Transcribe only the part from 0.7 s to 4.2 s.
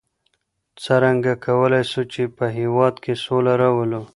څرنګه کولای سو چي په هېواد کي سوله راولو؟